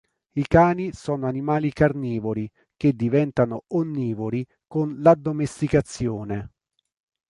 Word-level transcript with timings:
I 0.33 0.47
cani 0.47 0.93
sono 0.93 1.27
animali 1.27 1.71
carnivori 1.71 2.51
che 2.75 2.93
diventano 2.93 3.65
onnivori 3.67 4.43
con 4.65 4.99
l'addomesticazione. 4.99 6.53